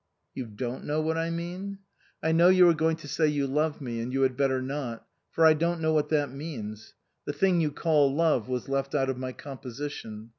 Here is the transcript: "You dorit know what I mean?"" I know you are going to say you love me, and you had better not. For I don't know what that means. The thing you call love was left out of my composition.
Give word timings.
"You 0.33 0.47
dorit 0.47 0.83
know 0.83 0.99
what 0.99 1.15
I 1.19 1.29
mean?"" 1.29 1.77
I 2.23 2.31
know 2.31 2.47
you 2.47 2.67
are 2.67 2.73
going 2.73 2.95
to 2.95 3.07
say 3.07 3.27
you 3.27 3.45
love 3.45 3.79
me, 3.81 3.99
and 3.99 4.11
you 4.11 4.23
had 4.23 4.35
better 4.35 4.59
not. 4.59 5.05
For 5.29 5.45
I 5.45 5.53
don't 5.53 5.79
know 5.79 5.93
what 5.93 6.09
that 6.09 6.31
means. 6.31 6.95
The 7.25 7.33
thing 7.33 7.61
you 7.61 7.69
call 7.71 8.11
love 8.11 8.49
was 8.49 8.67
left 8.67 8.95
out 8.95 9.11
of 9.11 9.19
my 9.19 9.31
composition. 9.31 10.29